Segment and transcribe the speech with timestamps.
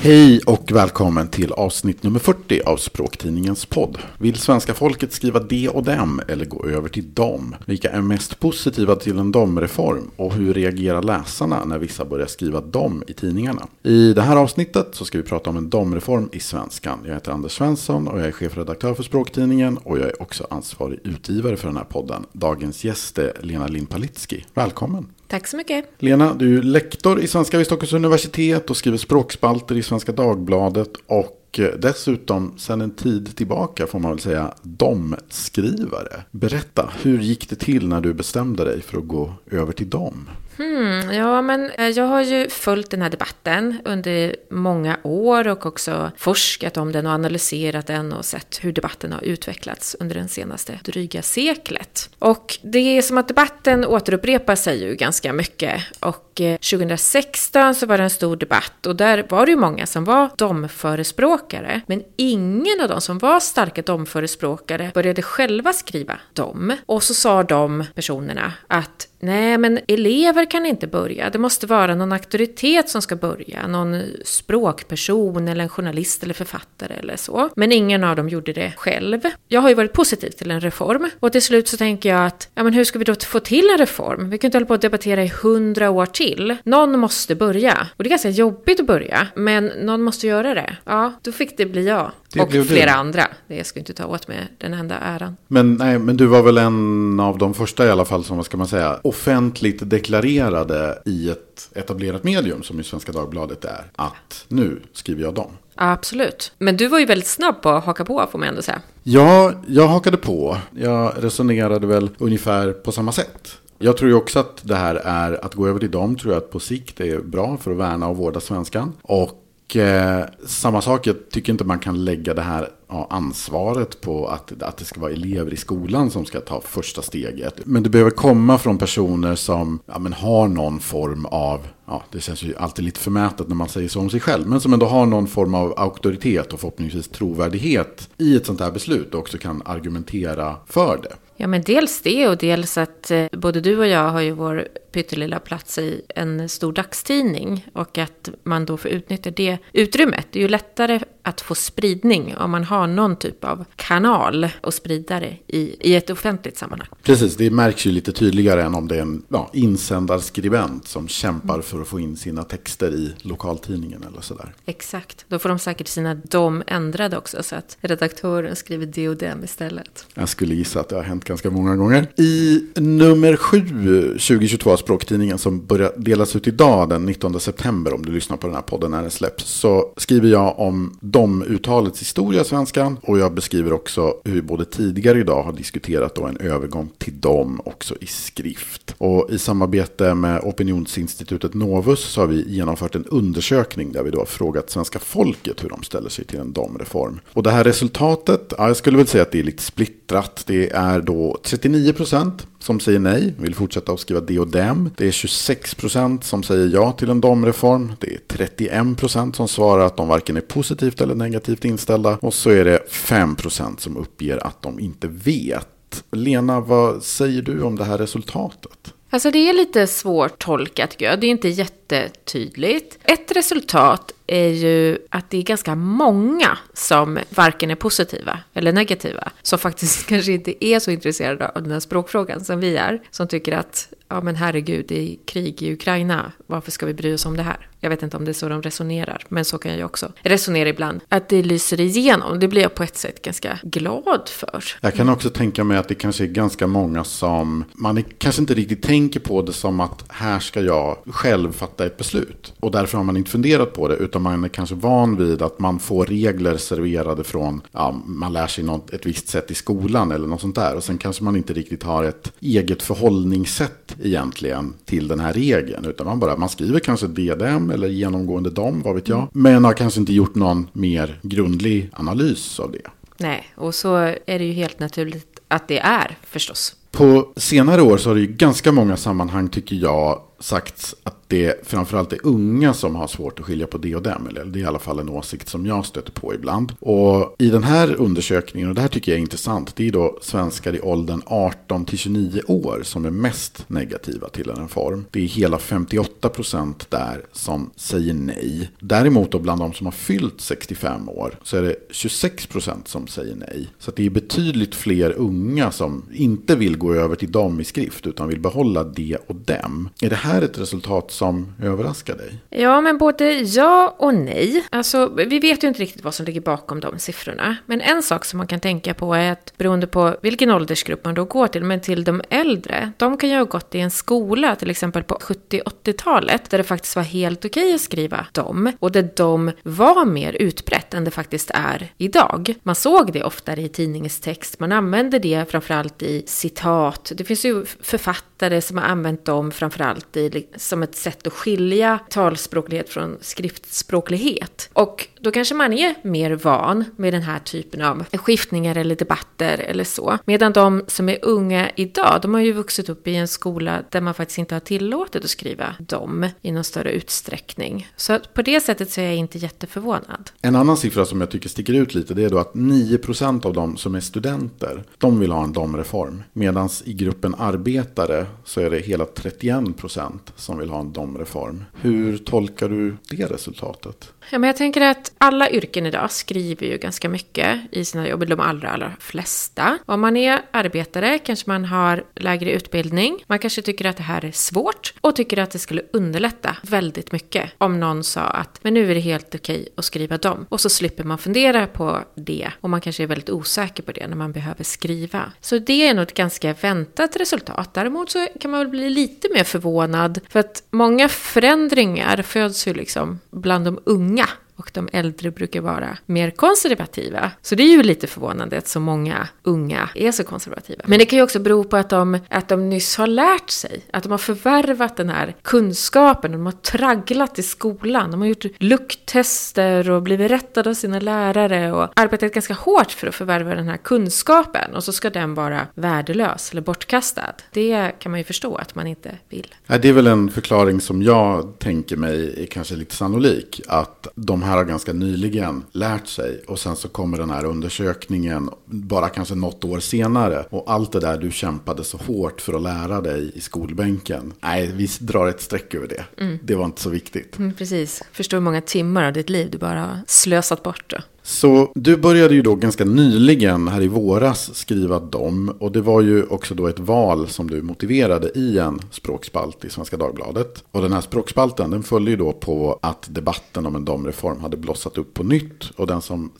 [0.00, 3.98] Hej och välkommen till avsnitt nummer 40 av Språktidningens podd.
[4.18, 7.56] Vill svenska folket skriva de och dem eller gå över till dem?
[7.66, 12.60] Vilka är mest positiva till en domreform och hur reagerar läsarna när vissa börjar skriva
[12.60, 13.66] dom i tidningarna?
[13.82, 16.98] I det här avsnittet så ska vi prata om en domreform i svenskan.
[17.04, 20.98] Jag heter Anders Svensson och jag är chefredaktör för Språktidningen och jag är också ansvarig
[21.04, 22.26] utgivare för den här podden.
[22.32, 24.44] Dagens gäst är Lena Limpalitski.
[24.54, 25.06] Välkommen!
[25.28, 25.84] Tack så mycket.
[25.98, 30.90] Lena, du är lektor i svenska vid Stockholms universitet och skriver språkspalter i Svenska Dagbladet.
[31.06, 36.22] Och eh, dessutom sedan en tid tillbaka får man väl säga domskrivare.
[36.30, 40.28] Berätta, hur gick det till när du bestämde dig för att gå över till dom?
[40.58, 45.66] Hmm, ja, men eh, jag har ju följt den här debatten under många år och
[45.66, 50.28] också forskat om den och analyserat den och sett hur debatten har utvecklats under den
[50.28, 52.10] senaste dryga seklet.
[52.18, 55.82] Och det är som att debatten återupprepar sig ju ganska mycket.
[56.00, 59.86] Och eh, 2016 så var det en stor debatt och där var det ju många
[59.86, 61.80] som var domförespråkare.
[61.86, 66.72] Men ingen av de som var starka domförespråkare började själva skriva dom.
[66.86, 71.30] Och så sa de personerna att Nej, men elever kan inte börja.
[71.30, 73.66] Det måste vara någon auktoritet som ska börja.
[73.66, 77.48] Någon språkperson eller en journalist eller författare eller så.
[77.56, 79.20] Men ingen av dem gjorde det själv.
[79.48, 81.10] Jag har ju varit positiv till en reform.
[81.20, 83.70] Och till slut så tänker jag att, ja men hur ska vi då få till
[83.70, 84.30] en reform?
[84.30, 86.56] Vi kan inte hålla på att debattera i hundra år till.
[86.64, 87.88] Någon måste börja.
[87.96, 89.26] Och det är ganska jobbigt att börja.
[89.34, 90.76] Men någon måste göra det.
[90.84, 92.12] Ja, då fick det bli jag.
[92.32, 92.92] Det och flera det.
[92.92, 93.26] andra.
[93.46, 95.36] Det ska inte ta åt mig den enda äran.
[95.48, 98.46] Men, nej, men du var väl en av de första i alla fall som, vad
[98.46, 103.84] ska man säga, offentligt deklarerade i ett etablerat medium som ju Svenska Dagbladet är.
[103.96, 105.50] Att nu skriver jag dem.
[105.74, 106.52] Absolut.
[106.58, 108.82] Men du var ju väldigt snabb på att haka på får man ändå säga.
[109.02, 110.58] Ja, jag hakade på.
[110.76, 113.58] Jag resonerade väl ungefär på samma sätt.
[113.78, 116.42] Jag tror ju också att det här är, att gå över till dem tror jag
[116.42, 118.92] att på sikt är bra för att värna och vårda svenskan.
[119.02, 124.00] Och och eh, samma sak, jag tycker inte man kan lägga det här ja, ansvaret
[124.00, 127.54] på att, att det ska vara elever i skolan som ska ta första steget.
[127.64, 132.20] Men det behöver komma från personer som ja, men har någon form av, ja, det
[132.20, 134.86] känns ju alltid lite förmätet när man säger så om sig själv, men som ändå
[134.86, 139.38] har någon form av auktoritet och förhoppningsvis trovärdighet i ett sånt här beslut och också
[139.38, 141.14] kan argumentera för det.
[141.36, 144.68] Ja, men dels det och dels att eh, både du och jag har ju vår
[144.92, 150.26] pyttelilla plats i en stor dagstidning och att man då får utnyttja det utrymmet.
[150.30, 154.74] Det är ju lättare att få spridning om man har någon typ av kanal och
[154.74, 156.88] sprida det i, i ett offentligt sammanhang.
[157.02, 161.60] Precis, det märks ju lite tydligare än om det är en ja, insändarskribent som kämpar
[161.60, 164.54] för att få in sina texter i lokaltidningen eller sådär.
[164.66, 169.16] Exakt, då får de säkert sina dom ändrade också så att redaktören skriver det och
[169.16, 170.06] dem istället.
[170.14, 172.06] Jag skulle gissa att det har hänt ganska många gånger.
[172.16, 178.06] I nummer 7 2022 av Språktidningen som börjar delas ut idag den 19 september om
[178.06, 182.40] du lyssnar på den här podden när den släpps så skriver jag om dom-uttalets historia
[182.40, 182.96] i svenskan.
[183.02, 187.20] Och jag beskriver också hur vi både tidigare idag har diskuterat då en övergång till
[187.20, 188.94] dom också i skrift.
[188.98, 194.18] Och i samarbete med opinionsinstitutet Novus så har vi genomfört en undersökning där vi då
[194.18, 197.20] har frågat svenska folket hur de ställer sig till en domreform.
[197.32, 200.44] Och det här resultatet, ja, jag skulle väl säga att det är lite splittrat.
[200.46, 204.90] Det är då 39 procent som säger nej, vill fortsätta att skriva det och dem.
[204.96, 207.92] Det är 26 procent som säger ja till en domreform.
[207.98, 212.18] Det är 31 procent som svarar att de varken är positivt eller negativt inställda.
[212.22, 216.04] Och så är det 5 procent som uppger att de inte vet.
[216.12, 218.94] Lena, vad säger du om det här resultatet?
[219.10, 221.20] Alltså det är lite svårt tolkat tycker jag.
[221.20, 222.98] Det är inte jättetydligt.
[223.02, 229.32] Ett resultat är ju att det är ganska många som varken är positiva eller negativa.
[229.42, 233.02] Som faktiskt kanske inte är så intresserade av den här språkfrågan som vi är.
[233.10, 236.32] Som tycker att, ja men herregud, det är krig i Ukraina.
[236.46, 237.67] Varför ska vi bry oss om det här?
[237.80, 240.68] Jag vet inte om det är så de resonerar, men så kan jag också resonera
[240.68, 241.00] ibland.
[241.08, 244.64] Att det lyser igenom, det blir jag på ett sätt ganska glad för.
[244.80, 248.54] Jag kan också tänka mig att det kanske är ganska många som, man kanske inte
[248.54, 252.54] riktigt tänker på det som att här ska jag själv fatta ett beslut.
[252.60, 255.58] Och därför har man inte funderat på det, utan man är kanske van vid att
[255.58, 260.12] man får regler serverade från, ja, man lär sig något, ett visst sätt i skolan
[260.12, 260.76] eller något sånt där.
[260.76, 265.84] Och sen kanske man inte riktigt har ett eget förhållningssätt egentligen till den här regeln,
[265.84, 269.18] utan man bara, man skriver kanske DDM eller genomgående dom, vad vet jag.
[269.18, 269.28] Mm.
[269.32, 272.90] Men har kanske inte gjort någon mer grundlig analys av det.
[273.18, 276.74] Nej, och så är det ju helt naturligt att det är förstås.
[276.90, 281.66] På senare år så har det ju ganska många sammanhang tycker jag sagts att det
[281.66, 284.26] framförallt är unga som har svårt att skilja på det och dem.
[284.26, 286.72] Eller det är i alla fall en åsikt som jag stöter på ibland.
[286.80, 290.18] Och i den här undersökningen, och det här tycker jag är intressant, det är då
[290.22, 295.04] svenskar i åldern 18 till 29 år som är mest negativa till en reform.
[295.10, 298.70] Det är hela 58 procent där som säger nej.
[298.80, 303.06] Däremot då bland de som har fyllt 65 år så är det 26 procent som
[303.06, 303.68] säger nej.
[303.78, 308.06] Så det är betydligt fler unga som inte vill gå över till dem i skrift
[308.06, 309.88] utan vill behålla det och dem.
[310.00, 312.38] Är det här här ett resultat som överraskar dig?
[312.50, 314.64] Ja, men både ja och nej.
[314.70, 317.56] Alltså, vi vet ju inte riktigt vad som ligger bakom de siffrorna.
[317.66, 321.14] Men en sak som man kan tänka på är att beroende på vilken åldersgrupp man
[321.14, 324.56] då går till, men till de äldre, de kan ju ha gått i en skola,
[324.56, 329.08] till exempel på 70-80-talet, där det faktiskt var helt okej att skriva dem, och där
[329.16, 332.54] de var mer utbrett än det faktiskt är idag.
[332.62, 337.12] Man såg det oftare i tidningstext, man använde det framförallt i citat.
[337.14, 338.27] Det finns ju författare
[338.60, 344.70] som har använt dem framförallt i, som ett sätt att skilja talspråklighet från skriftspråklighet.
[344.72, 349.58] Och då kanske man är mer van med den här typen av skiftningar eller debatter
[349.58, 350.18] eller så.
[350.24, 354.00] Medan de som är unga idag, de har ju vuxit upp i en skola där
[354.00, 357.88] man faktiskt inte har tillåtit att skriva dem i någon större utsträckning.
[357.96, 360.30] Så på det sättet så är jag inte jätteförvånad.
[360.42, 363.52] En annan siffra som jag tycker sticker ut lite det är då att 9% av
[363.52, 366.22] de som är studenter, de vill ha en domreform.
[366.32, 371.64] Medan i gruppen arbetare så är det hela 31% som vill ha en domreform.
[371.74, 374.12] Hur tolkar du det resultatet?
[374.30, 378.26] Ja, men jag tänker att alla yrken idag skriver ju ganska mycket i sina jobb,
[378.26, 379.78] de allra, allra flesta.
[379.86, 383.24] Om man är arbetare kanske man har lägre utbildning.
[383.26, 387.12] Man kanske tycker att det här är svårt och tycker att det skulle underlätta väldigt
[387.12, 390.46] mycket om någon sa att men nu är det helt okej att skriva dem.
[390.48, 394.06] Och så slipper man fundera på det och man kanske är väldigt osäker på det
[394.06, 395.32] när man behöver skriva.
[395.40, 397.74] Så det är nog ett ganska väntat resultat.
[397.74, 402.74] Däremot så kan man väl bli lite mer förvånad för att många förändringar föds ju
[402.74, 404.47] liksom bland de unga 呀。
[404.58, 407.30] Och de äldre brukar vara mer konservativa.
[407.42, 410.84] Så det är ju lite förvånande att så många unga är så konservativa.
[410.86, 413.84] Men det kan ju också bero på att de, att de nyss har lärt sig,
[413.92, 418.44] att de har förvärvat den här kunskapen, de har tragglat i skolan, de har gjort
[418.58, 423.68] lukttester och blivit rättade av sina lärare och arbetat ganska hårt för att förvärva den
[423.68, 427.34] här kunskapen och så ska den vara värdelös eller bortkastad.
[427.52, 429.54] Det kan man ju förstå att man inte vill.
[429.66, 434.42] Det är väl en förklaring som jag tänker mig är kanske lite sannolik, att de
[434.48, 436.42] här har ganska nyligen lärt sig.
[436.46, 440.44] Och sen så kommer den här undersökningen bara kanske något år senare.
[440.50, 444.32] Och allt det där du kämpade så hårt för att lära dig i skolbänken.
[444.40, 446.04] Nej, vi drar ett streck över det.
[446.22, 446.38] Mm.
[446.42, 447.38] Det var inte så viktigt.
[447.38, 448.02] Mm, precis.
[448.12, 450.84] Förstår hur många timmar av ditt liv du bara har slösat bort.
[450.86, 450.96] Då.
[451.28, 455.56] Så du började ju då ganska nyligen här i våras skriva dem.
[455.60, 459.70] Och det var ju också då ett val som du motiverade i en språkspalt i
[459.70, 460.64] Svenska Dagbladet.
[460.70, 464.56] Och den här språkspalten den följde ju då på att debatten om en domreform hade
[464.56, 465.70] blossat upp på nytt.
[465.76, 466.32] Och den som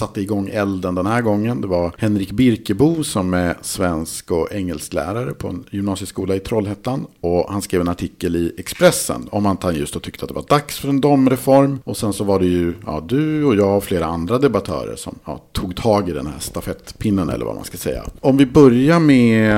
[0.00, 5.32] satte igång elden den här gången det var Henrik Birkebo som är svensk och engelsklärare
[5.32, 7.06] på en gymnasieskola i Trollhättan.
[7.20, 10.34] Och han skrev en artikel i Expressen om att han just då tyckte att det
[10.34, 11.78] var dags för en domreform.
[11.84, 14.96] Och sen så var det ju ja, du och jag och flera andra andra debattörer
[14.96, 18.04] som ja, tog tag i den här stafettpinnen eller vad man ska säga.
[18.20, 19.54] Om vi börjar med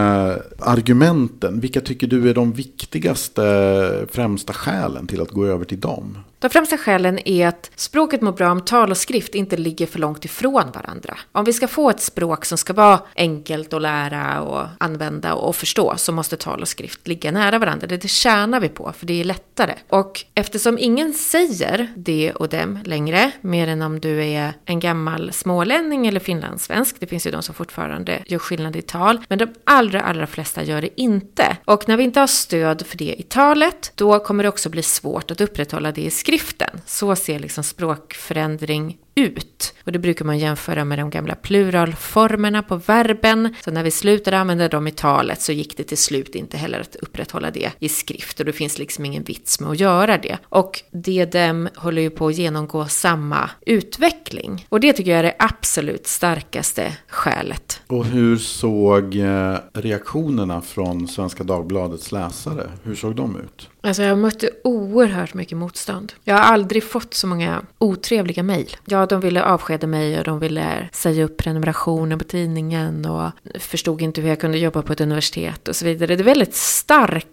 [0.59, 6.19] argumenten, vilka tycker du är de viktigaste främsta skälen till att gå över till dem?
[6.43, 9.99] De främsta skälen är att språket mår bra om tal och skrift inte ligger för
[9.99, 11.19] långt ifrån varandra.
[11.33, 15.57] Om vi ska få ett språk som ska vara enkelt att lära och använda och
[15.57, 17.87] förstå så måste tal och skrift ligga nära varandra.
[17.87, 19.75] Det tjänar vi på för det är lättare.
[19.89, 25.33] Och eftersom ingen säger det och dem längre, mer än om du är en gammal
[25.33, 29.49] smålänning eller finlandssvensk, det finns ju de som fortfarande gör skillnad i tal, men de
[29.65, 31.57] allra, allra flesta gör det inte.
[31.65, 34.83] Och när vi inte har stöd för det i talet, då kommer det också bli
[34.83, 36.81] svårt att upprätthålla det i skrift skriften.
[36.87, 39.75] Så ser liksom språkförändring ut.
[39.85, 43.55] Och det brukar man jämföra med de gamla pluralformerna på verben.
[43.65, 46.81] Så när vi slutade använda dem i talet så gick det till slut inte heller
[46.81, 48.41] att upprätthålla det i skrift.
[48.41, 50.39] Och det finns liksom ingen vits med att göra det.
[50.43, 54.67] Och DDM håller ju på att genomgå samma utveckling.
[54.69, 57.83] Och det tycker jag är det absolut starkaste skälet.
[57.87, 62.71] Och hur såg eh, reaktionerna från Svenska Dagbladets läsare?
[62.83, 63.69] Hur såg de ut?
[63.85, 66.13] Alltså jag mötte oerhört mycket motstånd.
[66.25, 68.77] Jag har aldrig fått så många otrevliga mejl.
[68.85, 73.31] Jag ja, de ville avskeda mig och de ville säga upp prenumerationen på tidningen och
[73.59, 76.17] förstod inte hur jag kunde jobba på ett universitet och så vidare.
[76.17, 77.33] Det är väldigt starka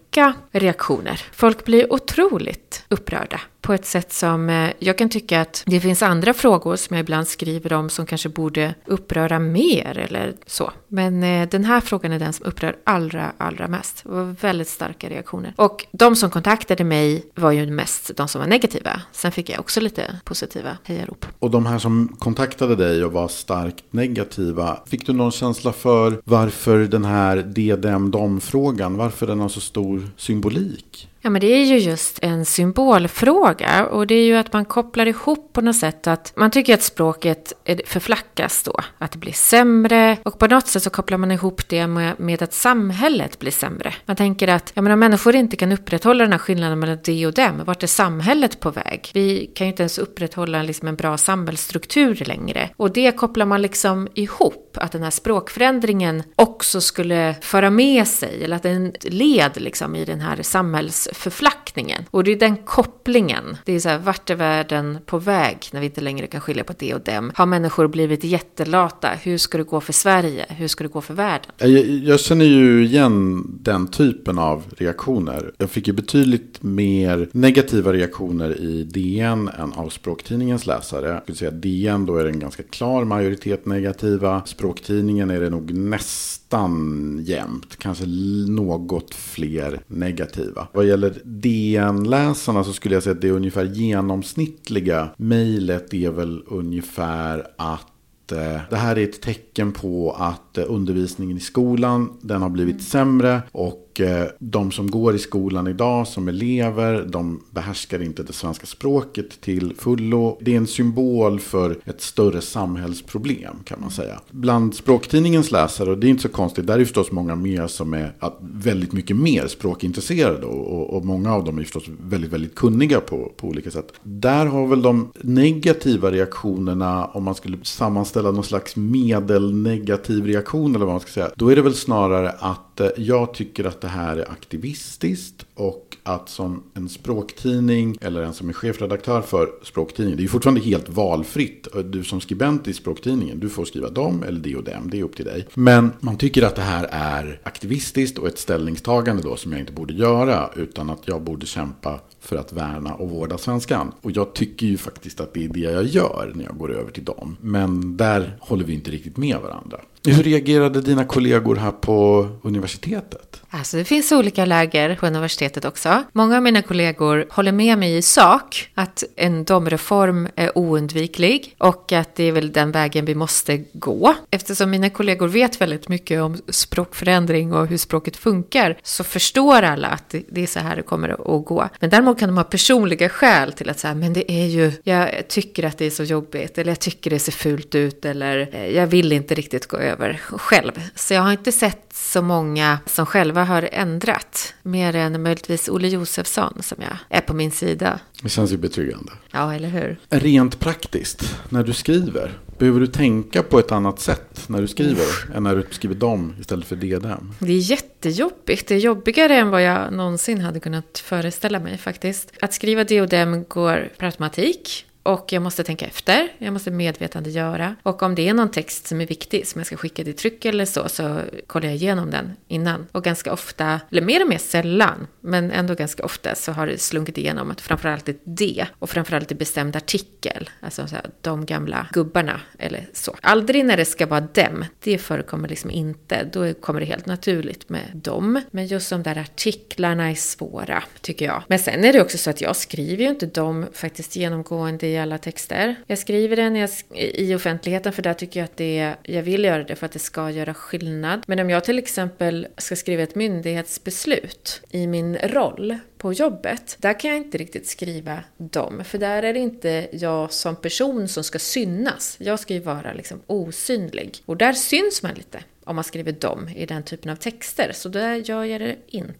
[0.52, 1.20] reaktioner.
[1.32, 6.02] Folk blir otroligt upprörda på ett sätt som eh, jag kan tycka att det finns
[6.02, 10.70] andra frågor som jag ibland skriver om som kanske borde uppröra mer eller så.
[10.88, 14.02] Men eh, den här frågan är den som upprör allra, allra mest.
[14.02, 15.54] Det var väldigt starka reaktioner.
[15.56, 19.02] Och de som kontaktade mig var ju mest de som var negativa.
[19.12, 21.26] Sen fick jag också lite positiva hejarop.
[21.38, 26.20] Och de här som kontaktade dig och var starkt negativa, fick du någon känsla för
[26.24, 31.09] varför den här DDM-dom-frågan, varför den har så stor symbolik?
[31.22, 33.86] Ja, men det är ju just en symbolfråga.
[33.86, 36.82] Och det är ju att man kopplar ihop på något sätt att man tycker att
[36.82, 37.52] språket
[37.86, 40.16] förflackas då, att det blir sämre.
[40.22, 43.94] Och på något sätt så kopplar man ihop det med, med att samhället blir sämre.
[44.06, 47.26] Man tänker att ja, men om människor inte kan upprätthålla den här skillnaden mellan det
[47.26, 49.10] och dem, vart är samhället på väg?
[49.14, 52.70] Vi kan ju inte ens upprätthålla liksom en bra samhällsstruktur längre.
[52.76, 58.44] Och det kopplar man liksom ihop, att den här språkförändringen också skulle föra med sig
[58.44, 62.04] eller att den led liksom i den här samhälls förflackning förpackningen.
[62.10, 63.56] Och det är den kopplingen.
[63.64, 66.64] Det är så här, vart är världen på väg när vi inte längre kan skilja
[66.64, 67.32] på det och dem?
[67.34, 69.08] Har människor blivit jättelata?
[69.22, 70.46] Hur ska det gå för Sverige?
[70.48, 71.50] Hur ska det gå för världen?
[71.58, 75.52] Jag, jag känner ju igen den typen av reaktioner.
[75.58, 81.08] Jag fick ju betydligt mer negativa reaktioner i DN än av språktidningens läsare.
[81.08, 84.42] Jag skulle säga DN då är det en ganska klar majoritet negativa.
[84.46, 87.76] Språktidningen är det nog nästan jämnt.
[87.78, 88.04] Kanske
[88.48, 90.68] något fler negativa.
[90.72, 96.10] Vad gäller DN DN-läsarna så skulle jag säga att det är ungefär genomsnittliga mejlet är
[96.10, 102.18] väl ungefär att eh, det här är ett tecken på att eh, undervisningen i skolan
[102.20, 107.06] den har blivit sämre och och eh, de som går i skolan idag som elever,
[107.08, 110.38] de behärskar inte det svenska språket till fullo.
[110.40, 114.20] Det är en symbol för ett större samhällsproblem kan man säga.
[114.30, 117.94] Bland språktidningens läsare, och det är inte så konstigt, där är förstås många mer som
[117.94, 123.00] är väldigt mycket mer språkintresserade och, och många av dem är förstås väldigt, väldigt kunniga
[123.00, 123.92] på, på olika sätt.
[124.02, 130.84] Där har väl de negativa reaktionerna, om man skulle sammanställa någon slags medelnegativ reaktion eller
[130.84, 134.16] vad man ska säga, då är det väl snarare att jag tycker att det här
[134.16, 140.20] är aktivistiskt och att som en språktidning eller en som är chefredaktör för språktidningen, det
[140.20, 141.68] är ju fortfarande helt valfritt.
[141.84, 145.02] Du som skribent i språktidningen, du får skriva dem eller det och dem, det är
[145.02, 145.46] upp till dig.
[145.54, 149.72] Men man tycker att det här är aktivistiskt och ett ställningstagande då som jag inte
[149.72, 153.92] borde göra, utan att jag borde kämpa för att värna och vårda svenskan.
[154.00, 156.90] Och jag tycker ju faktiskt att det är det jag gör när jag går över
[156.90, 157.36] till dem.
[157.40, 159.80] Men där håller vi inte riktigt med varandra.
[160.04, 163.42] Hur reagerade dina kollegor här på universitetet?
[163.52, 166.02] Alltså det finns olika läger på universitetet också.
[166.12, 171.92] Många av mina kollegor håller med mig i sak att en domreform är oundviklig och
[171.92, 174.14] att det är väl den vägen vi måste gå.
[174.30, 179.88] Eftersom mina kollegor vet väldigt mycket om språkförändring och hur språket funkar så förstår alla
[179.88, 181.68] att det är så här det kommer att gå.
[181.80, 185.28] Men däremot kan de ha personliga skäl till att säga, men det är ju, jag
[185.28, 188.66] tycker att det är så jobbigt eller jag tycker det ser fult ut eller eh,
[188.66, 190.72] jag vill inte riktigt gå över själv.
[190.94, 194.54] Så jag har inte sett så många som själva har ändrat.
[194.62, 198.00] Mer än möjligtvis Olle Josefsson som jag är på min sida.
[198.22, 199.12] Det känns ju betryggande.
[199.32, 199.96] Ja, eller hur?
[200.10, 205.02] Rent praktiskt, när du skriver, behöver du tänka på ett annat sätt när du skriver
[205.02, 205.26] Uff.
[205.34, 207.34] än när du skriver dem istället för DDM?
[207.38, 208.68] Det är jättejobbigt.
[208.68, 212.32] Det är jobbigare än vad jag någonsin hade kunnat föreställa mig faktiskt.
[212.40, 214.86] Att skriva DDM går per automatik.
[215.02, 217.76] Och jag måste tänka efter, jag måste medvetandegöra.
[217.82, 220.44] Och om det är någon text som är viktig, som jag ska skicka till tryck
[220.44, 222.86] eller så, så kollar jag igenom den innan.
[222.92, 226.78] Och ganska ofta, eller mer och mer sällan, men ändå ganska ofta så har det
[226.78, 230.50] slunkit igenom att framförallt ett D och framförallt en bestämd artikel.
[230.60, 233.16] Alltså så här, de gamla gubbarna eller så.
[233.20, 236.24] Aldrig när det ska vara dem, det förekommer liksom inte.
[236.32, 238.40] Då kommer det helt naturligt med dem.
[238.50, 241.42] Men just de där artiklarna är svåra, tycker jag.
[241.48, 244.98] Men sen är det också så att jag skriver ju inte dem faktiskt genomgående i
[244.98, 245.74] alla texter.
[245.86, 249.64] Jag skriver den i offentligheten för där tycker jag att det, är, jag vill göra
[249.64, 251.22] det för att det ska göra skillnad.
[251.26, 257.00] Men om jag till exempel ska skriva ett myndighetsbeslut i min roll på jobbet, där
[257.00, 258.84] kan jag inte riktigt skriva dem.
[258.84, 262.16] För där är det inte jag som person som ska synas.
[262.20, 264.22] Jag ska ju vara liksom osynlig.
[264.26, 267.70] Och där syns man lite om man skriver dem i den typen av texter.
[267.74, 269.14] Så där gör jag det inte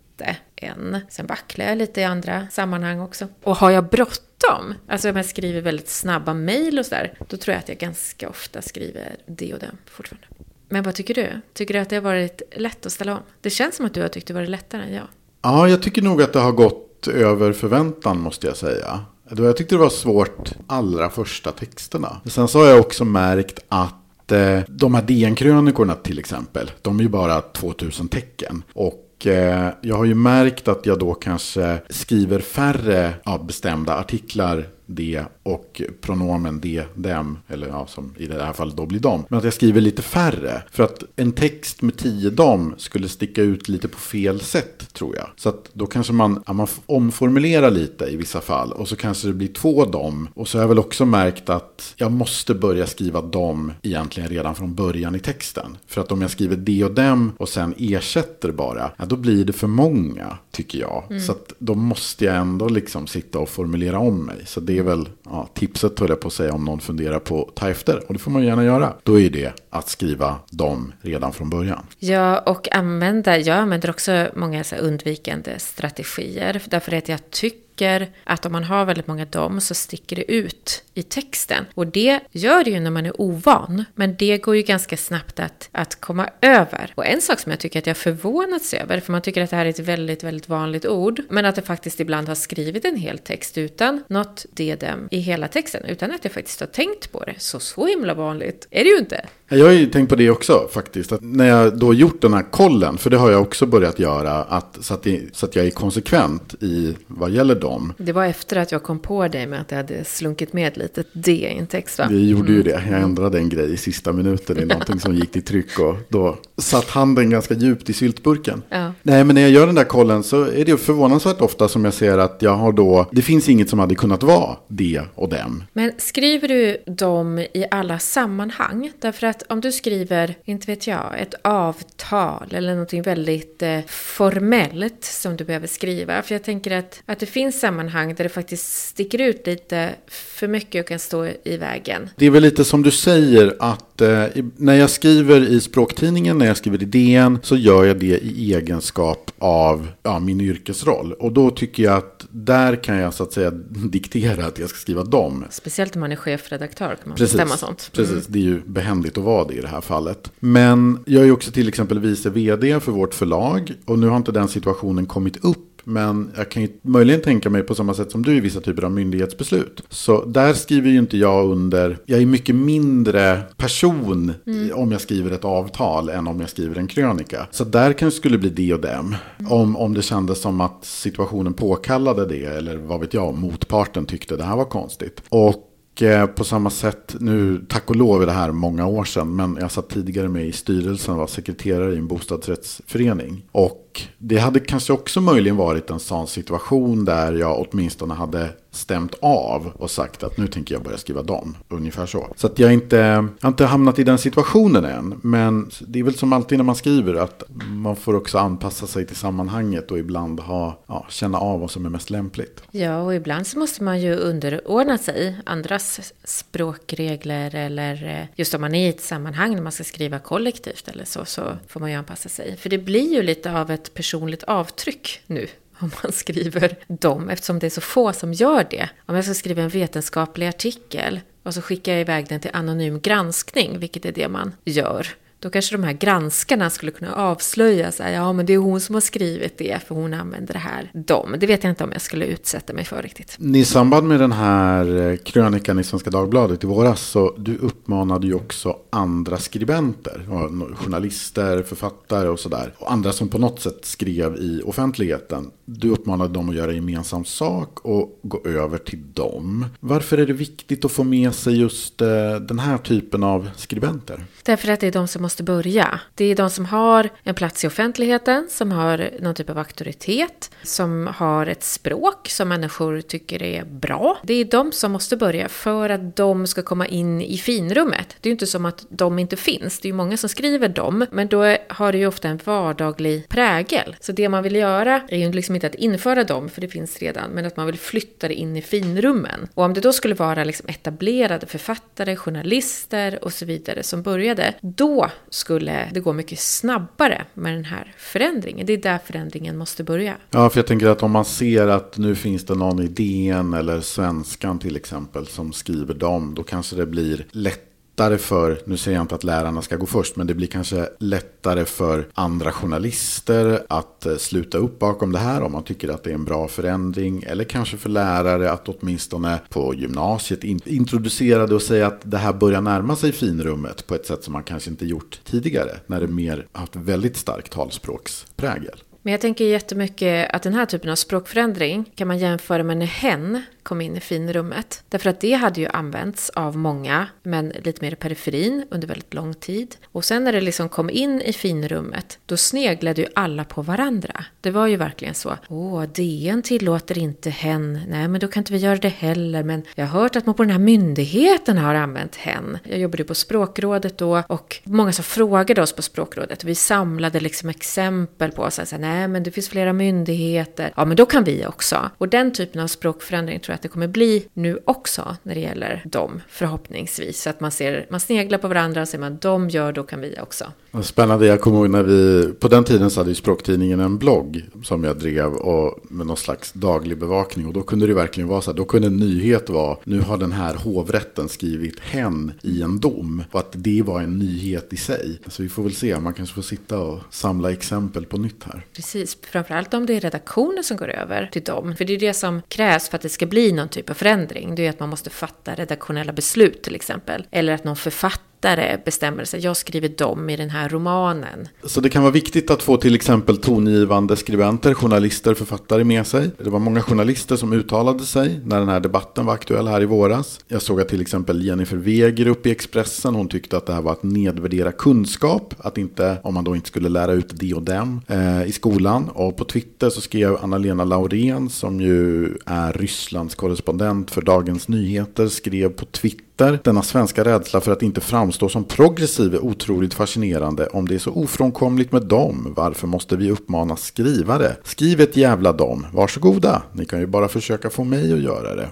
[0.56, 1.00] än.
[1.08, 3.28] Sen vacklar jag lite i andra sammanhang också.
[3.42, 7.52] Och har jag bråttom alltså om jag skriver väldigt snabba mejl och sådär, då tror
[7.52, 10.26] jag att jag ganska ofta skriver det och det fortfarande.
[10.68, 11.40] Men vad tycker du?
[11.52, 13.22] Tycker du att det har varit lätt att ställa om?
[13.40, 15.06] Det känns som att du har tyckt det varit lättare än jag.
[15.42, 19.00] Ja, jag tycker nog att det har gått över förväntan måste jag säga.
[19.36, 22.20] Jag tyckte det var svårt allra första texterna.
[22.24, 27.02] Sen så har jag också märkt att eh, de här DN-krönikorna till exempel, de är
[27.02, 28.62] ju bara 2000 tecken.
[28.72, 33.94] Och och eh, jag har ju märkt att jag då kanske skriver färre ja, bestämda
[33.94, 39.00] artiklar det och pronomen de, dem, eller ja, som i det här fallet då blir
[39.00, 39.24] de.
[39.28, 40.62] Men att jag skriver lite färre.
[40.70, 45.16] För att en text med tio dom skulle sticka ut lite på fel sätt tror
[45.16, 45.26] jag.
[45.36, 48.72] Så att då kanske man, ja, man omformulerar lite i vissa fall.
[48.72, 50.28] Och så kanske det blir två dom.
[50.34, 54.54] Och så har jag väl också märkt att jag måste börja skriva dom egentligen redan
[54.54, 55.76] från början i texten.
[55.86, 59.44] För att om jag skriver de och dem och sen ersätter bara, ja, då blir
[59.44, 61.04] det för många tycker jag.
[61.10, 61.20] Mm.
[61.20, 64.36] Så att då måste jag ändå liksom sitta och formulera om mig.
[64.46, 67.42] Så det är väl ja, tipset, höll jag på att säga, om någon funderar på
[67.42, 68.06] att ta efter.
[68.06, 68.92] Och det får man gärna göra.
[69.02, 71.86] Då är det att skriva dem redan från början.
[71.98, 76.62] Ja, och använda, jag använder också många så undvikande strategier.
[76.68, 80.32] Därför att jag tycker tycker att om man har väldigt många dom så sticker det
[80.32, 81.64] ut i texten.
[81.74, 83.84] Och det gör det ju när man är ovan.
[83.94, 86.92] Men det går ju ganska snabbt att, att komma över.
[86.94, 89.56] Och en sak som jag tycker att jag förvånats över, för man tycker att det
[89.56, 92.96] här är ett väldigt, väldigt vanligt ord, men att det faktiskt ibland har skrivit en
[92.96, 97.24] hel text utan något dedem i hela texten, utan att jag faktiskt har tänkt på
[97.24, 97.34] det.
[97.38, 99.26] Så så himla vanligt är det ju inte.
[99.52, 101.12] Jag har ju tänkt på det också faktiskt.
[101.12, 104.32] Att när jag då gjort den här kollen, för det har jag också börjat göra,
[104.32, 107.92] att, så, att det, så att jag är konsekvent i vad gäller dem.
[107.98, 111.04] Det var efter att jag kom på dig med att jag hade slunkit med lite
[111.12, 112.06] D i en text va?
[112.08, 112.82] Det gjorde ju det.
[112.90, 116.38] Jag ändrade en grej i sista minuten i någonting som gick till tryck och då
[116.58, 118.62] satt handen ganska djupt i syltburken.
[118.68, 118.92] Ja.
[119.02, 121.94] Nej, men när jag gör den där kollen så är det förvånansvärt ofta som jag
[121.94, 125.64] ser att jag har då, det finns inget som hade kunnat vara det och dem.
[125.72, 128.92] Men skriver du dem i alla sammanhang?
[129.00, 135.04] Därför att om du skriver, inte vet jag, ett avtal eller någonting väldigt eh, formellt
[135.04, 136.22] som du behöver skriva.
[136.22, 140.48] För jag tänker att, att det finns sammanhang där det faktiskt sticker ut lite för
[140.48, 142.10] mycket och kan stå i vägen.
[142.16, 144.24] Det är väl lite som du säger att eh,
[144.56, 148.54] när jag skriver i språktidningen, när jag skriver i DN, så gör jag det i
[148.54, 151.12] egenskap av ja, min yrkesroll.
[151.12, 153.50] Och då tycker jag att där kan jag så att säga
[153.90, 155.44] diktera att jag ska skriva dem.
[155.50, 157.32] Speciellt om man är chefredaktör kan man Precis.
[157.32, 157.90] bestämma sånt.
[157.94, 158.08] Mm.
[158.08, 160.32] Precis, det är ju behändigt att vara det i det här fallet.
[160.40, 163.72] Men jag är också till exempel vice vd för vårt förlag.
[163.84, 167.62] Och nu har inte den situationen kommit upp men jag kan ju möjligen tänka mig
[167.62, 169.82] på samma sätt som du i vissa typer av myndighetsbeslut.
[169.88, 174.70] Så där skriver ju inte jag under, jag är mycket mindre person mm.
[174.74, 177.46] om jag skriver ett avtal än om jag skriver en krönika.
[177.50, 179.16] Så där kanske skulle bli det och dem.
[179.38, 179.52] Mm.
[179.52, 184.36] Om, om det kändes som att situationen påkallade det eller vad vet jag, motparten tyckte
[184.36, 185.22] det här var konstigt.
[185.28, 185.69] Och
[186.02, 189.58] Eh, på samma sätt, nu tack och lov är det här många år sedan, men
[189.60, 193.42] jag satt tidigare med i styrelsen och var sekreterare i en bostadsrättsförening.
[193.52, 199.14] Och det hade kanske också möjligen varit en sån situation där jag åtminstone hade stämt
[199.20, 201.56] av och sagt att nu tänker jag börja skriva dem.
[201.68, 202.28] Ungefär så.
[202.36, 205.20] Så att jag, inte, jag har inte hamnat i den situationen än.
[205.22, 209.06] Men det är väl som alltid när man skriver att man får också anpassa sig
[209.06, 212.62] till sammanhanget och ibland ha, ja, känna av vad som är mest lämpligt.
[212.70, 218.60] Ja, och ibland så måste man ju underordna sig andras språkregler eller eh, just om
[218.60, 221.90] man är i ett sammanhang när man ska skriva kollektivt eller så, så får man
[221.90, 222.56] ju anpassa sig.
[222.56, 225.46] För det blir ju lite av ett personligt avtryck nu
[225.82, 228.88] om man skriver dem, eftersom det är så få som gör det.
[229.06, 233.00] Om jag ska skriva en vetenskaplig artikel och så skickar jag iväg den till anonym
[233.00, 235.06] granskning, vilket är det man gör,
[235.40, 238.80] då kanske de här granskarna skulle kunna avslöja så här, ja men det är hon
[238.80, 241.34] som har skrivit det för hon använder det här dom.
[241.38, 243.36] Det vet jag inte om jag skulle utsätta mig för riktigt.
[243.54, 248.26] I samband med den här eh, krönikan i Svenska Dagbladet i våras så du uppmanade
[248.26, 250.26] ju också andra skribenter,
[250.74, 252.74] journalister, författare och sådär.
[252.78, 255.50] Och andra som på något sätt skrev i offentligheten.
[255.64, 259.66] Du uppmanade dem att göra gemensam sak och gå över till dem.
[259.80, 262.08] Varför är det viktigt att få med sig just eh,
[262.48, 264.24] den här typen av skribenter?
[264.42, 266.00] Därför att det är de som måste börja.
[266.14, 270.50] Det är de som har en plats i offentligheten, som har någon typ av auktoritet,
[270.62, 274.18] som har ett språk som människor tycker är bra.
[274.22, 278.16] Det är de som måste börja för att de ska komma in i finrummet.
[278.20, 280.68] Det är ju inte som att de inte finns, det är ju många som skriver
[280.68, 283.96] dem, men då har det ju ofta en vardaglig prägel.
[284.00, 286.98] Så det man vill göra är ju liksom inte att införa dem, för det finns
[286.98, 289.48] redan, men att man vill flytta det in i finrummen.
[289.54, 294.54] Och om det då skulle vara liksom etablerade författare, journalister och så vidare som började,
[294.60, 298.66] då skulle det gå mycket snabbare med den här förändringen.
[298.66, 300.16] Det är där förändringen måste börja.
[300.30, 303.54] Ja, för jag tänker att om man ser att nu finns det någon i DN
[303.54, 307.69] eller Svenskan till exempel som skriver dem, då kanske det blir lätt
[308.00, 310.88] lättare för, nu säger jag inte att lärarna ska gå först, men det blir kanske
[310.98, 316.04] lättare för andra journalister att eh, sluta upp bakom det här om man tycker att
[316.04, 317.22] det är en bra förändring.
[317.26, 322.32] Eller kanske för lärare att åtminstone på gymnasiet introducera det och säga att det här
[322.32, 325.76] börjar närma sig finrummet på ett sätt som man kanske inte gjort tidigare.
[325.86, 328.82] När det mer haft väldigt stark talspråksprägel.
[329.02, 332.86] Men jag tänker jättemycket att den här typen av språkförändring kan man jämföra med när
[332.86, 334.84] hen kom in i finrummet.
[334.88, 339.14] Därför att det hade ju använts av många, men lite mer i periferin under väldigt
[339.14, 339.76] lång tid.
[339.92, 344.24] Och sen när det liksom kom in i finrummet, då sneglade ju alla på varandra.
[344.40, 345.36] Det var ju verkligen så.
[345.48, 347.80] Åh, DN tillåter inte hen.
[347.88, 349.42] Nej, men då kan inte vi göra det heller.
[349.42, 352.58] Men jag har hört att man på den här myndigheten har använt hen.
[352.64, 356.44] Jag jobbade ju på språkrådet då och många som frågade oss på språkrådet.
[356.44, 360.72] Vi samlade liksom exempel på så här, nej, men det finns flera myndigheter.
[360.76, 361.90] Ja, men då kan vi också.
[361.98, 365.40] Och den typen av språkförändring tror jag att det kommer bli nu också när det
[365.40, 367.22] gäller dem, förhoppningsvis.
[367.22, 370.00] Så att man, ser, man sneglar på varandra och säger man de gör, då kan
[370.00, 370.52] vi också.
[370.82, 374.44] Spännande, jag kommer ihåg när vi, på den tiden så hade ju Språktidningen en blogg
[374.62, 377.46] som jag drev och med någon slags daglig bevakning.
[377.46, 380.16] Och då kunde det verkligen vara så här, då kunde en nyhet vara, nu har
[380.16, 383.24] den här hovrätten skrivit hen i en dom.
[383.30, 385.20] Och att det var en nyhet i sig.
[385.26, 388.66] Så vi får väl se, man kanske får sitta och samla exempel på nytt här.
[388.76, 391.76] Precis, framförallt om det är redaktionen som går över till dem.
[391.76, 394.54] För det är det som krävs för att det ska bli någon typ av förändring.
[394.54, 397.26] Det är att man måste fatta redaktionella beslut till exempel.
[397.30, 401.48] Eller att någon författare författare bestämmer sig, jag skriver dem i den här romanen.
[401.64, 406.30] Så det kan vara viktigt att få till exempel tongivande skribenter, journalister, författare med sig.
[406.38, 409.86] Det var många journalister som uttalade sig när den här debatten var aktuell här i
[409.86, 410.40] våras.
[410.48, 413.82] Jag såg att till exempel Jennifer Weger uppe i Expressen, hon tyckte att det här
[413.82, 417.62] var att nedvärdera kunskap, att inte, om man då inte skulle lära ut det och
[417.62, 419.08] dem eh, i skolan.
[419.08, 425.28] Och på Twitter så skrev Anna-Lena Laurén, som ju är Rysslands korrespondent för Dagens Nyheter,
[425.28, 430.66] skrev på Twitter denna svenska rädsla för att inte framstå som progressiv är otroligt fascinerande.
[430.66, 434.56] Om det är så ofrånkomligt med dem, varför måste vi uppmana skrivare?
[434.64, 436.62] Skriv ett jävla dom, varsågoda.
[436.72, 438.68] Ni kan ju bara försöka få mig att göra det.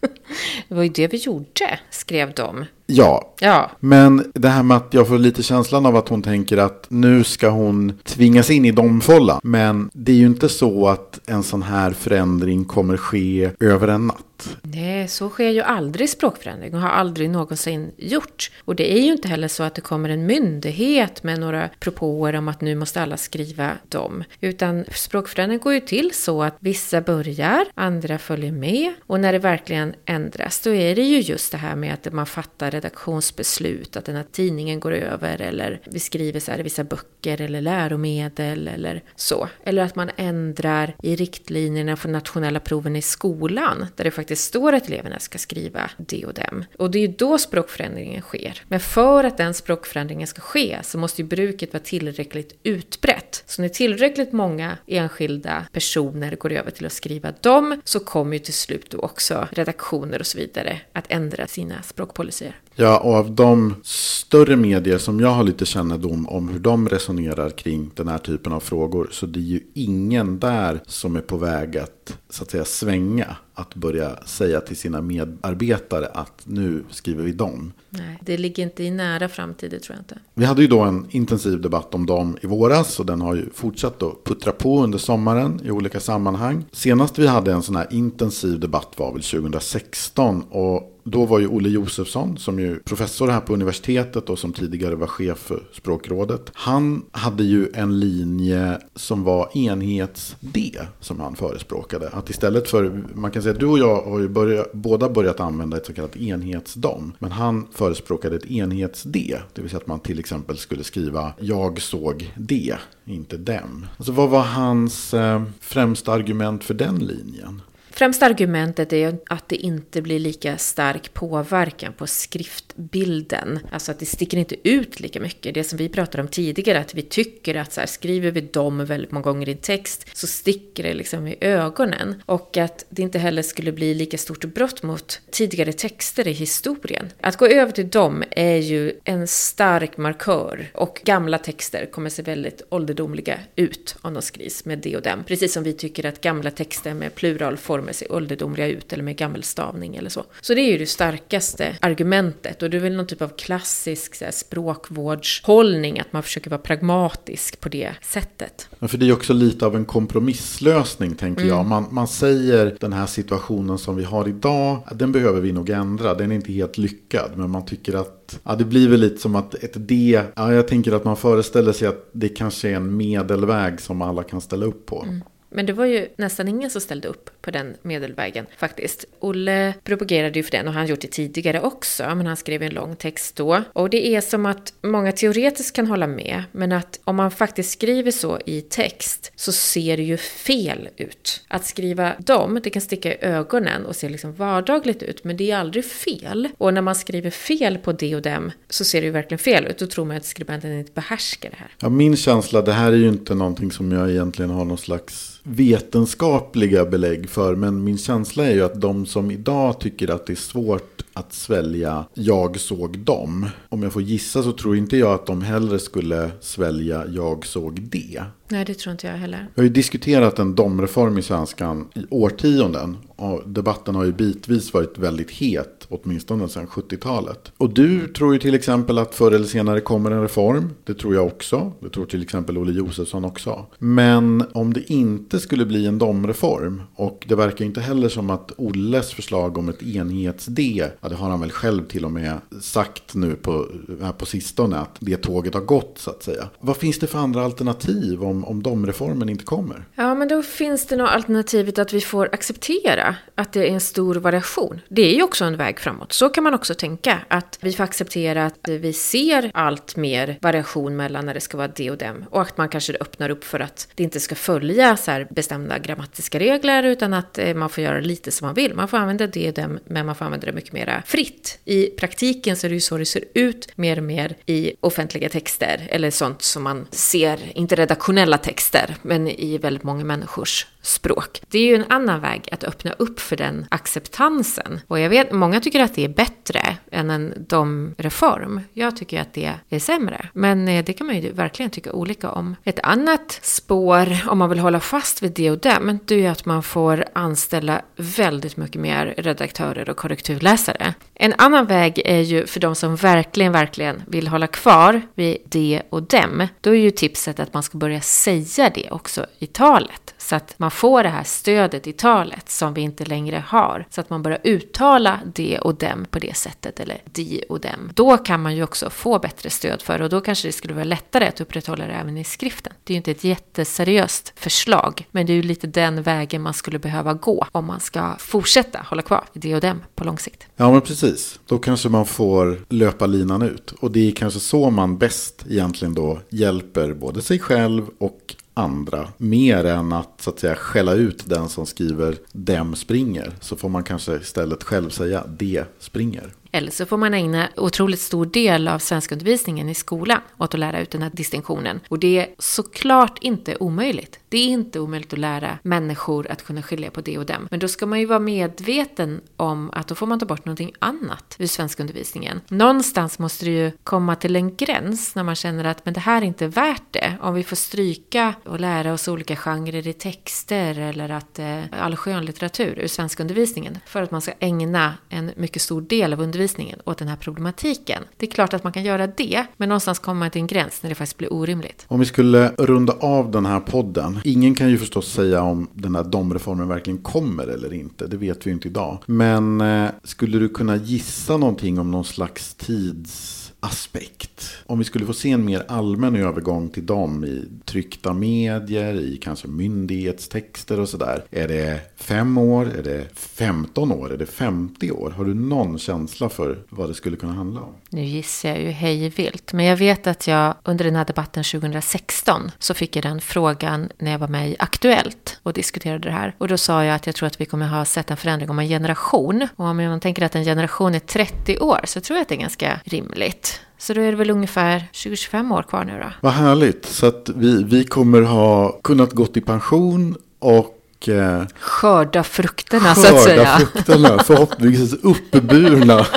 [0.68, 2.64] Det var ju det vi gjorde, skrev de.
[2.92, 3.34] Ja.
[3.40, 6.86] ja, men det här med att jag får lite känslan av att hon tänker att
[6.88, 9.40] nu ska hon tvingas in i domfållan.
[9.42, 14.06] Men det är ju inte så att en sån här förändring kommer ske över en
[14.06, 14.56] natt.
[14.62, 18.50] Nej, så sker ju aldrig språkförändring och har aldrig någonsin gjort.
[18.64, 22.36] Och det är ju inte heller så att det kommer en myndighet med några propåer
[22.36, 24.24] om att nu måste alla skriva dem.
[24.40, 29.38] Utan språkförändring går ju till så att vissa börjar, andra följer med och när det
[29.38, 34.04] verkligen ändras då är det ju just det här med att man fattar redaktionsbeslut, att
[34.04, 39.02] den här tidningen går över eller vi skriver så här vissa böcker eller läromedel eller
[39.16, 39.48] så.
[39.64, 44.72] Eller att man ändrar i riktlinjerna för nationella proven i skolan där det faktiskt står
[44.72, 46.64] att eleverna ska skriva det och dem.
[46.78, 48.62] Och det är ju då språkförändringen sker.
[48.68, 53.42] Men för att den språkförändringen ska ske så måste ju bruket vara tillräckligt utbrett.
[53.46, 58.38] Så när tillräckligt många enskilda personer går över till att skriva dem så kommer ju
[58.38, 62.54] till slut då också redaktionen redaktioner och så vidare att ändra sina språkpolicyer.
[62.80, 67.50] Ja, och av de större medier som jag har lite kännedom om hur de resonerar
[67.50, 71.36] kring den här typen av frågor så det är ju ingen där som är på
[71.36, 73.36] väg att så att säga svänga.
[73.54, 77.72] Att börja säga till sina medarbetare att nu skriver vi dem.
[77.90, 80.18] Nej, det ligger inte i nära framtid, det tror jag inte.
[80.34, 83.50] Vi hade ju då en intensiv debatt om dem i våras och den har ju
[83.54, 86.64] fortsatt att puttra på under sommaren i olika sammanhang.
[86.72, 91.46] Senast vi hade en sån här intensiv debatt var väl 2016 och då var ju
[91.46, 96.50] Olle Josefsson, som ju professor här på universitetet och som tidigare var chef för språkrådet.
[96.52, 102.08] Han hade ju en linje som var enhets-D som han förespråkade.
[102.08, 105.40] Att istället för, man kan säga att du och jag har ju börjat, båda börjat
[105.40, 107.12] använda ett så kallat enhetsdom.
[107.18, 109.36] Men han förespråkade ett enhets-D.
[109.54, 113.86] Det vill säga att man till exempel skulle skriva jag såg det, inte dem.
[113.96, 117.62] Alltså vad var hans eh, främsta argument för den linjen?
[117.92, 123.58] Främsta argumentet är att det inte blir lika stark påverkan på skriftbilden.
[123.72, 125.54] Alltså att det sticker inte ut lika mycket.
[125.54, 128.84] Det som vi pratade om tidigare, att vi tycker att så här, skriver vi dem
[128.84, 132.22] väldigt många gånger i text så sticker det liksom i ögonen.
[132.26, 137.08] Och att det inte heller skulle bli lika stort brott mot tidigare texter i historien.
[137.20, 142.22] Att gå över till dem är ju en stark markör och gamla texter kommer se
[142.22, 145.24] väldigt ålderdomliga ut om de skrivs med det och dem.
[145.26, 149.16] Precis som vi tycker att gamla texter med pluralform reformer ser ålderdomliga ut eller med
[149.16, 150.24] gammelstavning eller så.
[150.40, 154.14] Så det är ju det starkaste argumentet och det är väl någon typ av klassisk
[154.14, 158.68] så här, språkvårdshållning att man försöker vara pragmatisk på det sättet.
[158.78, 161.56] Ja, för det är också lite av en kompromisslösning tänker mm.
[161.56, 161.66] jag.
[161.66, 166.14] Man, man säger den här situationen som vi har idag, den behöver vi nog ändra.
[166.14, 169.36] Den är inte helt lyckad men man tycker att ja, det blir väl lite som
[169.36, 172.96] att ett D, ja, jag tänker att man föreställer sig att det kanske är en
[172.96, 175.02] medelväg som alla kan ställa upp på.
[175.02, 175.20] Mm.
[175.50, 179.04] Men det var ju nästan ingen som ställde upp på den medelvägen faktiskt.
[179.18, 182.74] Olle propagerade ju för den och han gjort det tidigare också, men han skrev en
[182.74, 183.62] lång text då.
[183.72, 187.70] Och det är som att många teoretiskt kan hålla med, men att om man faktiskt
[187.70, 191.44] skriver så i text så ser det ju fel ut.
[191.48, 195.50] Att skriva dem, det kan sticka i ögonen och se liksom vardagligt ut, men det
[195.50, 196.48] är aldrig fel.
[196.58, 199.66] Och när man skriver fel på det och dem så ser det ju verkligen fel
[199.66, 199.78] ut.
[199.78, 201.70] Då tror man att skribenten inte behärskar det här.
[201.80, 205.39] Ja, min känsla, det här är ju inte någonting som jag egentligen har någon slags
[205.42, 207.54] vetenskapliga belägg för.
[207.56, 211.32] Men min känsla är ju att de som idag tycker att det är svårt att
[211.32, 213.46] svälja jag såg dem.
[213.68, 217.80] Om jag får gissa så tror inte jag att de hellre skulle svälja jag såg
[217.80, 218.22] det.
[218.48, 219.46] Nej, det tror inte jag heller.
[219.54, 222.96] Vi har ju diskuterat en domreform i svenskan i årtionden.
[223.16, 227.52] Och debatten har ju bitvis varit väldigt het, åtminstone sedan 70-talet.
[227.56, 230.70] Och du tror ju till exempel att förr eller senare kommer en reform.
[230.84, 231.72] Det tror jag också.
[231.80, 233.66] Det tror till exempel Olle Josefsson också.
[233.78, 238.52] Men om det inte skulle bli en domreform, och det verkar inte heller som att
[238.56, 243.14] Olles förslag om ett enhets-D, ja det har han väl själv till och med sagt
[243.14, 243.66] nu på,
[244.02, 246.48] här på sistone, att det tåget har gått så att säga.
[246.60, 249.84] Vad finns det för andra alternativ om, om domreformen inte kommer?
[249.94, 253.80] Ja, men då finns det nog alternativet att vi får acceptera att det är en
[253.80, 254.80] stor variation.
[254.88, 256.12] Det är ju också en väg framåt.
[256.12, 257.18] Så kan man också tänka.
[257.28, 261.68] Att vi får acceptera att vi ser allt mer variation mellan när det ska vara
[261.68, 262.24] det och dem.
[262.30, 265.78] Och att man kanske öppnar upp för att det inte ska följa så här bestämda
[265.78, 268.74] grammatiska regler utan att eh, man får göra lite som man vill.
[268.74, 271.58] Man får använda det och dem men man får använda det mycket mer fritt.
[271.64, 275.28] I praktiken så är det ju så det ser ut mer och mer i offentliga
[275.28, 281.42] texter eller sånt som man ser, inte redaktionella texter, men i väldigt många människors språk.
[281.48, 284.80] Det är ju en annan väg att öppna upp för den acceptansen.
[284.86, 288.60] Och jag vet, många tycker att det är bättre än en domreform.
[288.72, 290.28] Jag tycker att det är sämre.
[290.32, 292.56] Men eh, det kan man ju verkligen tycka olika om.
[292.64, 296.26] Ett annat spår, om man vill hålla fast vid det och det, det är ju
[296.26, 300.94] att man får anställa väldigt mycket mer redaktörer och korrekturläsare.
[301.14, 305.82] En annan väg är ju för de som verkligen, verkligen vill hålla kvar vid det
[305.90, 306.48] och dem.
[306.60, 310.14] Då är ju tipset att man ska börja säga det också i talet.
[310.18, 313.86] Så att man får det här stödet i talet som vi inte längre har.
[313.90, 317.90] Så att man börjar uttala det och dem på det sättet, eller de och dem.
[317.94, 320.74] Då kan man ju också få bättre stöd för det och då kanske det skulle
[320.74, 322.72] vara lättare att upprätthålla det även i skriften.
[322.84, 326.54] Det är ju inte ett jätteseriöst förslag, men det är ju lite den vägen man
[326.54, 330.46] skulle behöva gå om man ska fortsätta hålla kvar det och dem på lång sikt.
[330.56, 331.40] Ja, men precis.
[331.46, 333.72] Då kanske man får löpa linan ut.
[333.80, 339.08] Och det är kanske så man bäst egentligen då hjälper både sig själv och andra.
[339.16, 343.32] Mer än att så att säga skälla ut den som skriver dem springer.
[343.40, 346.32] Så får man kanske istället själv säga det springer.
[346.52, 350.80] Eller så får man ägna otroligt stor del av svenskundervisningen i skolan åt att lära
[350.80, 351.80] ut den här distinktionen.
[351.88, 354.20] Och det är såklart inte omöjligt.
[354.28, 357.48] Det är inte omöjligt att lära människor att kunna skilja på det och dem.
[357.50, 360.72] Men då ska man ju vara medveten om att då får man ta bort någonting
[360.78, 362.40] annat ur svenskundervisningen.
[362.48, 366.22] Någonstans måste det ju komma till en gräns när man känner att men det här
[366.22, 367.16] är inte värt det.
[367.20, 371.96] Om vi får stryka och lära oss olika genrer i texter eller att eh, all
[371.96, 376.80] skönlitteratur ur svenskundervisningen för att man ska ägna en mycket stor del av undervisningen undervisningen
[376.84, 378.02] åt den här problematiken.
[378.16, 380.82] Det är klart att man kan göra det, men någonstans kommer man till en gräns
[380.82, 381.84] när det faktiskt blir orimligt.
[381.88, 384.20] Om vi skulle runda av den här podden.
[384.24, 388.06] Ingen kan ju förstås säga om den här domreformen verkligen kommer eller inte.
[388.06, 388.98] Det vet vi ju inte idag.
[389.06, 394.56] Men eh, skulle du kunna gissa någonting om någon slags tids aspekt.
[394.66, 399.16] Om vi skulle få se en mer allmän övergång till dem i tryckta medier, i
[399.16, 401.24] kanske myndighetstexter och sådär.
[401.30, 402.66] Är det fem år?
[402.78, 404.12] Är det 15 år?
[404.12, 405.10] Är det 50 år?
[405.10, 407.74] Har du någon känsla för vad det skulle kunna handla om?
[407.92, 411.44] Nu gissar jag ju hej vilt, men jag vet att jag under den här debatten
[411.44, 416.14] 2016 så fick jag den frågan när jag var med i Aktuellt och diskuterade det
[416.14, 416.34] här.
[416.38, 418.58] Och då sa jag att jag tror att vi kommer ha sett en förändring om
[418.58, 419.48] en generation.
[419.56, 422.34] Och om man tänker att en generation är 30 år så tror jag att det
[422.34, 423.60] är ganska rimligt.
[423.78, 426.12] Så då är det väl ungefär 20-25 år kvar nu då.
[426.20, 426.86] Vad härligt.
[426.86, 433.16] Så att vi, vi kommer ha kunnat gått i pension och eh, skörda frukterna så
[433.16, 433.44] att säga.
[433.44, 436.06] Skörda frukterna, förhoppningsvis uppburna.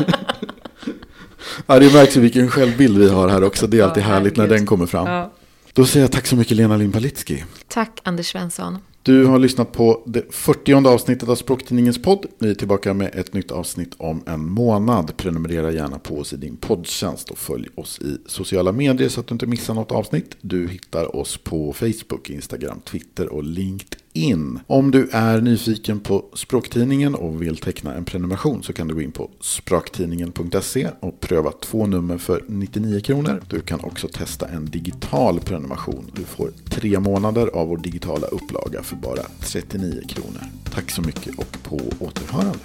[1.68, 3.68] ja, det märks ju vilken självbild vi har här också.
[3.68, 5.08] Det är alltid ja, härligt när den kommer fram.
[5.08, 5.34] Ja.
[5.74, 7.44] Då säger jag tack så mycket Lena Limpalitski.
[7.68, 8.78] Tack Anders Svensson.
[9.06, 12.26] Du har lyssnat på det 40 avsnittet av Språktidningens podd.
[12.40, 15.18] Vi är tillbaka med ett nytt avsnitt om en månad.
[15.18, 19.28] Prenumerera gärna på oss i din poddtjänst och följ oss i sociala medier så att
[19.28, 20.38] du inte missar något avsnitt.
[20.42, 24.60] Du hittar oss på Facebook, Instagram, Twitter och LinkedIn.
[24.68, 29.02] Om du är nyfiken på Språktidningen och vill teckna en prenumeration så kan du gå
[29.02, 33.42] in på spraktidningen.se och pröva två nummer för 99 kronor.
[33.50, 36.12] Du kan också testa en digital prenumeration.
[36.16, 40.44] Du får tre månader av vår digitala upplaga för bara 39 kronor.
[40.74, 42.60] Tack så mycket och på återhörande.